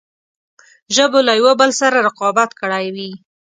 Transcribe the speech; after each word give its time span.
ژبو 0.95 1.19
له 1.27 1.33
یوه 1.39 1.53
بل 1.59 1.71
سره 1.81 1.97
رقابت 2.07 2.49
کړی 2.61 2.85
وي. 2.95 3.11